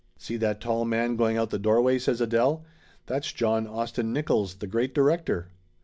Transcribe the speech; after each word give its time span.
"See 0.17 0.35
that 0.37 0.59
tall 0.59 0.83
man 0.83 1.15
going 1.15 1.37
out 1.37 1.51
the 1.51 1.59
doorway?" 1.59 1.99
says 1.99 2.21
Adele. 2.21 2.65
"That's 3.05 3.31
John 3.31 3.67
Austin 3.67 4.11
Nickolls, 4.11 4.57
the 4.57 4.65
great 4.65 4.95
di 4.95 5.01
rector." 5.01 5.49